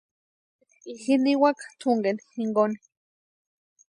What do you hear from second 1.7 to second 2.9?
túnkeni jinkoni.